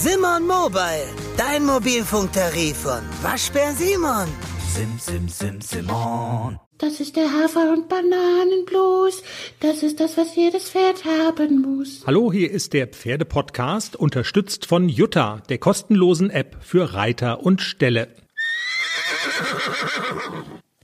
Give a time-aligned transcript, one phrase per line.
[0.00, 4.28] Simon Mobile, dein Mobilfunktarif von Waschbär Simon.
[4.72, 6.60] Sim, sim, sim, Simon.
[6.78, 9.24] Das ist der Hafer- und Bananenblues.
[9.58, 12.04] Das ist das, was jedes Pferd haben muss.
[12.06, 18.06] Hallo, hier ist der Pferdepodcast, unterstützt von Jutta, der kostenlosen App für Reiter und Ställe.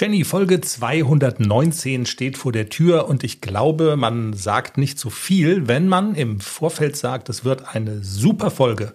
[0.00, 5.68] Jenny, Folge 219 steht vor der Tür und ich glaube, man sagt nicht zu viel,
[5.68, 8.94] wenn man im Vorfeld sagt, es wird eine super Folge.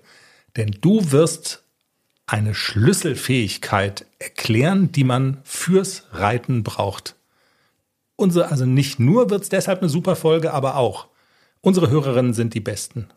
[0.58, 1.64] Denn du wirst
[2.26, 7.16] eine Schlüsselfähigkeit erklären, die man fürs Reiten braucht.
[8.16, 11.09] Unsere, also nicht nur wird es deshalb eine super Folge, aber auch
[11.62, 13.09] unsere Hörerinnen sind die besten.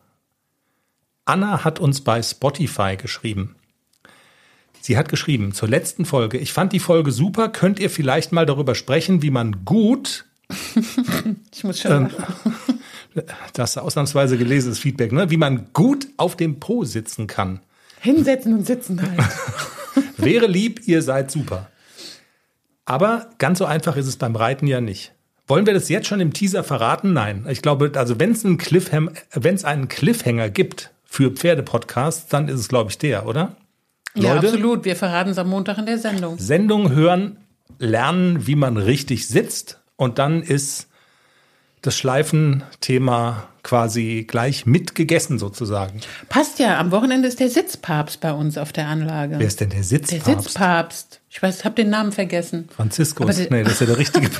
[1.25, 3.55] Anna hat uns bei Spotify geschrieben.
[4.89, 8.47] Sie hat geschrieben zur letzten Folge, ich fand die Folge super, könnt ihr vielleicht mal
[8.47, 10.25] darüber sprechen, wie man gut
[11.53, 12.09] Ich muss schon
[13.15, 13.21] ähm,
[13.53, 15.29] das ausnahmsweise gelesenes Feedback, ne?
[15.29, 17.59] wie man gut auf dem Po sitzen kann.
[17.99, 19.29] hinsetzen und sitzen halt.
[20.17, 21.69] Wäre lieb, ihr seid super.
[22.85, 25.13] Aber ganz so einfach ist es beim Reiten ja nicht.
[25.45, 27.13] Wollen wir das jetzt schon im Teaser verraten?
[27.13, 27.45] Nein.
[27.47, 32.47] Ich glaube, also wenn es einen, Cliffham wenn es einen Cliffhanger gibt für Pferdepodcasts, dann
[32.47, 33.55] ist es, glaube ich, der, oder?
[34.15, 34.47] Ja, Leute?
[34.47, 34.85] absolut.
[34.85, 36.37] Wir verraten es am Montag in der Sendung.
[36.37, 37.37] Sendung hören,
[37.77, 40.87] lernen, wie man richtig sitzt und dann ist
[41.81, 46.01] das Schleifenthema quasi gleich mitgegessen sozusagen.
[46.27, 46.77] Passt ja.
[46.79, 49.35] Am Wochenende ist der Sitzpapst bei uns auf der Anlage.
[49.39, 50.43] Wer ist denn der der Sitzpapst?
[50.43, 51.21] Sitzpapst.
[51.29, 52.67] Ich weiß, hab den Namen vergessen.
[52.75, 53.35] Franziskus.
[53.37, 54.29] Der- nee, das ist ja der richtige.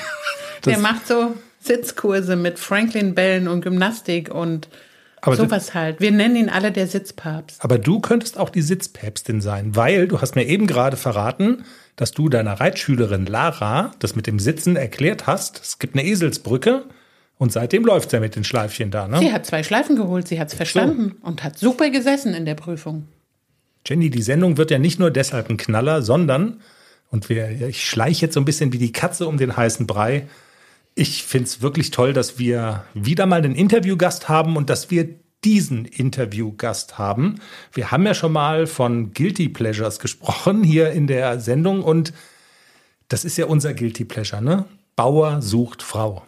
[0.66, 4.68] Der macht so Sitzkurse mit Franklin-Bällen und Gymnastik und
[5.22, 6.00] Aber sowas halt.
[6.00, 7.64] Wir nennen ihn alle der Sitzpapst.
[7.64, 12.12] Aber du könntest auch die Sitzpäpstin sein, weil du hast mir eben gerade verraten, dass
[12.12, 15.62] du deiner Reitschülerin Lara das mit dem Sitzen erklärt hast.
[15.62, 16.86] Es gibt eine Eselsbrücke
[17.38, 19.08] und seitdem läuft ja mit den Schleifchen da.
[19.08, 19.20] Ne?
[19.20, 23.08] Sie hat zwei Schleifen geholt, sie hat's verstanden und hat super gesessen in der Prüfung.
[23.86, 26.62] Jenny, die Sendung wird ja nicht nur deshalb ein Knaller, sondern,
[27.12, 30.28] und wir, ich schleiche jetzt so ein bisschen wie die Katze um den heißen Brei,
[30.96, 35.08] ich finde es wirklich toll, dass wir wieder mal einen Interviewgast haben und dass wir
[35.44, 37.36] diesen Interviewgast haben.
[37.72, 42.14] Wir haben ja schon mal von Guilty Pleasures gesprochen hier in der Sendung und
[43.08, 44.66] das ist ja unser Guilty Pleasure, ne?
[44.96, 46.24] Bauer sucht Frau.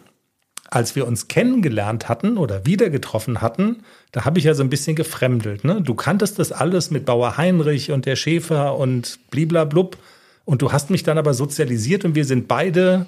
[0.70, 4.70] Als wir uns kennengelernt hatten oder wieder getroffen hatten, da habe ich ja so ein
[4.70, 5.64] bisschen gefremdelt.
[5.64, 5.82] Ne?
[5.82, 9.98] Du kanntest das alles mit Bauer Heinrich und der Schäfer und bliblablub.
[10.46, 13.06] Und du hast mich dann aber sozialisiert und wir sind beide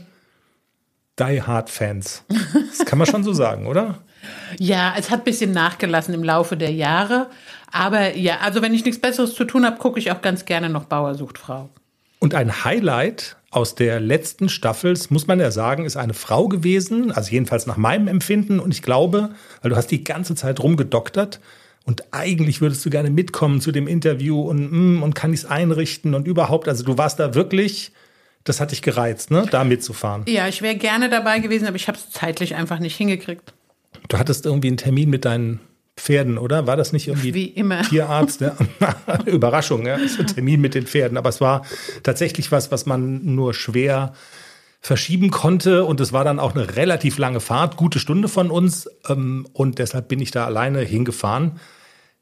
[1.18, 2.24] Die Hard Fans.
[2.68, 4.02] Das kann man schon so sagen, oder?
[4.58, 7.28] Ja, es hat ein bisschen nachgelassen im Laufe der Jahre.
[7.70, 10.68] Aber ja, also wenn ich nichts Besseres zu tun habe, gucke ich auch ganz gerne
[10.68, 11.68] noch Bauer sucht Frau.
[12.20, 17.12] Und ein Highlight aus der letzten Staffel, muss man ja sagen, ist eine Frau gewesen,
[17.12, 18.60] also jedenfalls nach meinem Empfinden.
[18.60, 19.30] Und ich glaube,
[19.62, 21.40] weil du hast die ganze Zeit rumgedoktert
[21.84, 25.46] und eigentlich würdest du gerne mitkommen zu dem Interview und, mm, und kann ich es
[25.46, 26.66] einrichten und überhaupt.
[26.66, 27.92] Also du warst da wirklich,
[28.44, 30.22] das hat dich gereizt, ne, da mitzufahren.
[30.26, 33.52] Ja, ich wäre gerne dabei gewesen, aber ich habe es zeitlich einfach nicht hingekriegt.
[34.08, 35.60] Du hattest irgendwie einen Termin mit deinen
[35.96, 36.66] Pferden, oder?
[36.66, 37.82] War das nicht irgendwie Wie immer.
[37.82, 38.40] Tierarzt?
[38.40, 38.56] Ja.
[39.26, 39.94] Überraschung, ja.
[39.94, 41.16] Ein Termin mit den Pferden.
[41.16, 41.64] Aber es war
[42.02, 44.12] tatsächlich was, was man nur schwer
[44.80, 45.84] verschieben konnte.
[45.84, 48.88] Und es war dann auch eine relativ lange Fahrt, gute Stunde von uns.
[49.08, 51.60] Ähm, Und deshalb bin ich da alleine hingefahren.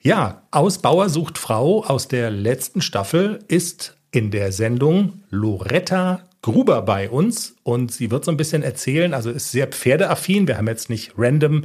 [0.01, 6.83] Ja, aus Bauer sucht Frau aus der letzten Staffel ist in der Sendung Loretta Gruber
[6.83, 10.49] bei uns und sie wird so ein bisschen erzählen, also ist sehr pferdeaffin.
[10.49, 11.65] Wir haben jetzt nicht random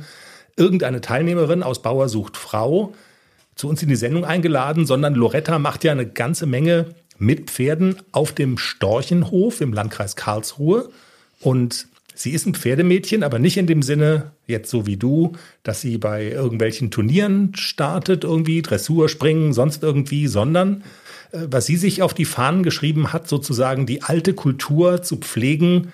[0.56, 2.94] irgendeine Teilnehmerin aus Bauer sucht Frau
[3.56, 7.98] zu uns in die Sendung eingeladen, sondern Loretta macht ja eine ganze Menge mit Pferden
[8.12, 10.90] auf dem Storchenhof im Landkreis Karlsruhe
[11.42, 15.82] und Sie ist ein Pferdemädchen, aber nicht in dem Sinne, jetzt so wie du, dass
[15.82, 20.84] sie bei irgendwelchen Turnieren startet, irgendwie Dressur, Springen, sonst irgendwie, sondern
[21.32, 25.92] äh, was sie sich auf die Fahnen geschrieben hat, sozusagen die alte Kultur zu pflegen,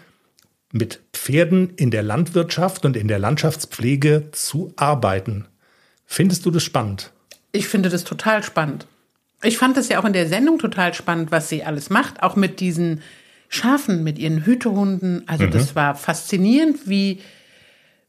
[0.72, 5.45] mit Pferden in der Landwirtschaft und in der Landschaftspflege zu arbeiten.
[6.06, 7.12] Findest du das spannend?
[7.51, 8.88] Ich finde das total spannend.
[9.44, 12.38] Ich fand das ja auch in der Sendung total spannend, was sie alles macht, auch
[12.38, 13.01] mit diesen
[13.53, 15.23] Schafen, mit ihren Hütehunden.
[15.27, 17.19] Also das war faszinierend, wie,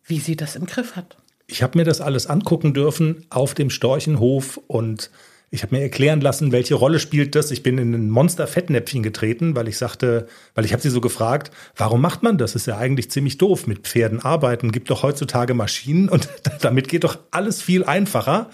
[0.07, 1.19] wie sie das im Griff hat.
[1.47, 5.11] Ich habe mir das alles angucken dürfen auf dem Storchenhof und
[5.51, 7.51] ich habe mir erklären lassen, welche Rolle spielt das.
[7.51, 11.51] Ich bin in ein Monster-Fettnäpfchen getreten, weil ich sagte, weil ich habe sie so gefragt,
[11.77, 12.55] warum macht man das?
[12.55, 14.73] Ist ja eigentlich ziemlich doof mit Pferden arbeiten.
[14.73, 16.29] Gibt doch heutzutage Maschinen und
[16.63, 18.49] damit geht doch alles viel einfacher.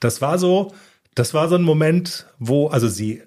[0.00, 0.72] Das war so,
[1.14, 3.22] das war so ein Moment, wo also sie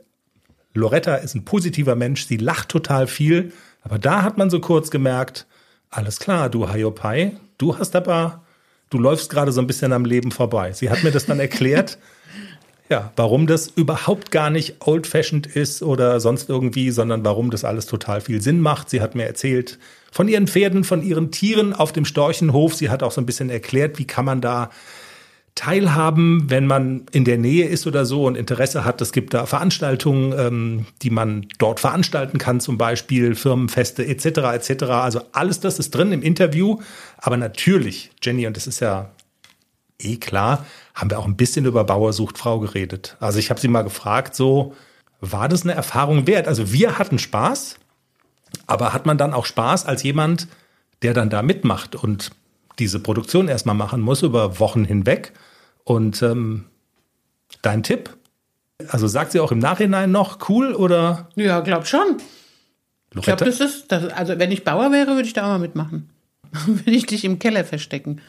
[0.78, 3.52] Loretta ist ein positiver Mensch, sie lacht total viel,
[3.84, 5.46] aber da hat man so kurz gemerkt,
[5.90, 8.44] alles klar, du Hayopai, du hast aber,
[8.90, 10.74] du läufst gerade so ein bisschen am Leben vorbei.
[10.74, 11.98] Sie hat mir das dann erklärt.
[12.90, 17.86] Ja, warum das überhaupt gar nicht old-fashioned ist oder sonst irgendwie, sondern warum das alles
[17.86, 18.90] total viel Sinn macht.
[18.90, 19.78] Sie hat mir erzählt
[20.10, 22.76] von ihren Pferden, von ihren Tieren auf dem Storchenhof.
[22.76, 24.70] Sie hat auch so ein bisschen erklärt, wie kann man da
[25.58, 29.02] teilhaben, wenn man in der Nähe ist oder so und Interesse hat.
[29.02, 34.26] Es gibt da Veranstaltungen, ähm, die man dort veranstalten kann, zum Beispiel Firmenfeste etc.
[34.54, 34.84] etc.
[34.84, 36.80] Also alles das ist drin im Interview.
[37.18, 39.10] Aber natürlich, Jenny, und das ist ja
[40.00, 43.18] eh klar, haben wir auch ein bisschen über Bauer sucht Frau geredet.
[43.20, 44.76] Also ich habe sie mal gefragt, so
[45.22, 46.48] war das eine Erfahrung wert?
[46.48, 47.78] Also wir hatten Spaß,
[48.68, 50.48] aber hat man dann auch Spaß als jemand,
[51.02, 52.32] der dann da mitmacht und
[52.80, 55.34] diese Produktion erstmal machen muss über Wochen hinweg?
[55.84, 56.66] Und ähm,
[57.62, 58.16] dein Tipp?
[58.90, 61.30] Also sagt sie auch im Nachhinein noch cool oder?
[61.36, 62.18] Ja, glaub schon.
[63.16, 65.60] Ich glaube, das ist, das, also wenn ich Bauer wäre, würde ich da auch mal
[65.60, 66.10] mitmachen.
[66.66, 68.22] würde ich dich im Keller verstecken.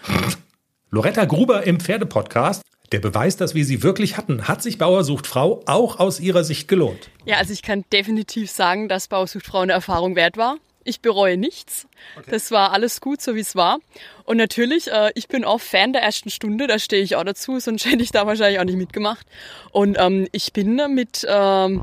[0.90, 2.62] Loretta Gruber im Pferdepodcast.
[2.92, 6.42] Der Beweis, dass wir sie wirklich hatten, hat sich Bauer sucht Frau auch aus ihrer
[6.42, 7.10] Sicht gelohnt.
[7.26, 10.56] Ja, also ich kann definitiv sagen, dass Bauer sucht Frau eine Erfahrung wert war.
[10.88, 11.86] Ich bereue nichts.
[12.16, 12.30] Okay.
[12.30, 13.78] Das war alles gut, so wie es war.
[14.24, 17.60] Und natürlich, äh, ich bin auch Fan der ersten Stunde, da stehe ich auch dazu,
[17.60, 19.26] sonst hätte ich da wahrscheinlich auch nicht mitgemacht.
[19.70, 21.82] Und ähm, ich bin mit ähm,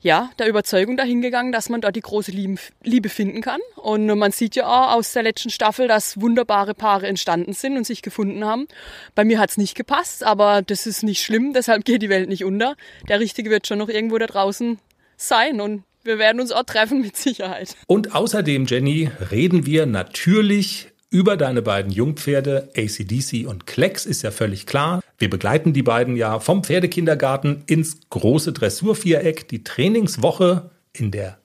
[0.00, 3.60] ja, der Überzeugung dahingegangen, dass man dort die große Liebe finden kann.
[3.74, 7.84] Und man sieht ja auch aus der letzten Staffel, dass wunderbare Paare entstanden sind und
[7.84, 8.68] sich gefunden haben.
[9.16, 12.44] Bei mir hat's nicht gepasst, aber das ist nicht schlimm, deshalb geht die Welt nicht
[12.44, 12.76] unter.
[13.08, 14.78] Der Richtige wird schon noch irgendwo da draußen
[15.16, 17.76] sein und wir werden uns auch treffen mit Sicherheit.
[17.86, 24.30] Und außerdem, Jenny, reden wir natürlich über deine beiden Jungpferde ACDC und Klecks ist ja
[24.30, 25.00] völlig klar.
[25.18, 29.48] Wir begleiten die beiden ja vom Pferdekindergarten ins große Dressurviereck.
[29.48, 31.38] Die Trainingswoche in der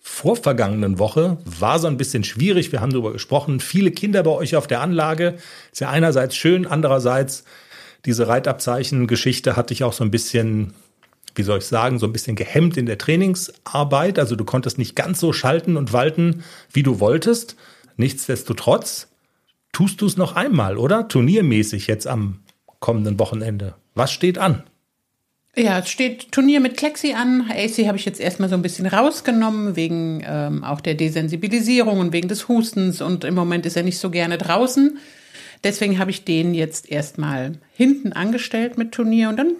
[0.00, 2.72] vorvergangenen Woche war so ein bisschen schwierig.
[2.72, 3.60] Wir haben darüber gesprochen.
[3.60, 5.36] Viele Kinder bei euch auf der Anlage.
[5.70, 7.44] Ist ja einerseits schön, andererseits
[8.04, 10.74] diese Reitabzeichen-Geschichte hatte ich auch so ein bisschen,
[11.34, 14.18] wie soll ich sagen, so ein bisschen gehemmt in der Trainingsarbeit.
[14.18, 17.56] Also du konntest nicht ganz so schalten und walten, wie du wolltest.
[17.96, 19.08] Nichtsdestotrotz
[19.72, 21.08] tust du es noch einmal, oder?
[21.08, 22.40] Turniermäßig jetzt am
[22.80, 23.74] kommenden Wochenende.
[23.94, 24.64] Was steht an?
[25.54, 27.50] Ja, es steht Turnier mit Klexi an.
[27.50, 32.12] AC habe ich jetzt erstmal so ein bisschen rausgenommen, wegen ähm, auch der Desensibilisierung und
[32.14, 33.02] wegen des Hustens.
[33.02, 34.98] Und im Moment ist er nicht so gerne draußen.
[35.62, 39.28] Deswegen habe ich den jetzt erstmal hinten angestellt mit Turnier.
[39.28, 39.52] Und dann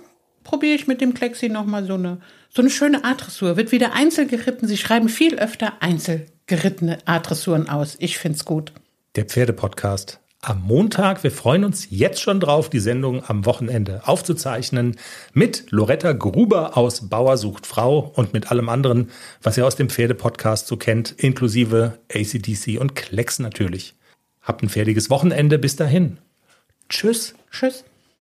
[0.45, 2.19] probiere ich mit dem Klexi nochmal so eine,
[2.51, 3.57] so eine schöne Art-Dressur.
[3.57, 4.67] Wird wieder einzeln geritten.
[4.67, 7.97] Sie schreiben viel öfter einzeln gerittene A-Dressuren aus.
[7.99, 8.73] Ich finde es gut.
[9.17, 11.23] Der Pferdepodcast am Montag.
[11.23, 14.97] Wir freuen uns jetzt schon drauf, die Sendung am Wochenende aufzuzeichnen
[15.33, 19.11] mit Loretta Gruber aus Bauer sucht Frau und mit allem anderen,
[19.41, 23.95] was ihr aus dem Pferdepodcast so kennt, inklusive ACDC und Klecks natürlich.
[24.43, 25.59] Habt ein fertiges Wochenende.
[25.59, 26.19] Bis dahin.
[26.89, 27.35] Tschüss.
[27.51, 27.85] Tschüss.